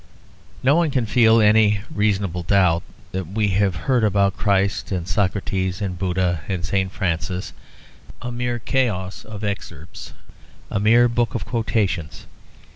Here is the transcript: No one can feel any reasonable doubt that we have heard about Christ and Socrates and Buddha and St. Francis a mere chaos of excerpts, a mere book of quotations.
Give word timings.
No 0.63 0.73
one 0.75 0.89
can 0.89 1.05
feel 1.05 1.39
any 1.39 1.81
reasonable 1.93 2.41
doubt 2.41 2.81
that 3.11 3.27
we 3.27 3.49
have 3.49 3.75
heard 3.75 4.03
about 4.03 4.35
Christ 4.35 4.91
and 4.91 5.07
Socrates 5.07 5.79
and 5.79 5.95
Buddha 5.95 6.41
and 6.47 6.65
St. 6.65 6.91
Francis 6.91 7.53
a 8.19 8.31
mere 8.31 8.57
chaos 8.57 9.23
of 9.23 9.43
excerpts, 9.43 10.13
a 10.71 10.79
mere 10.79 11.07
book 11.07 11.35
of 11.35 11.45
quotations. 11.45 12.25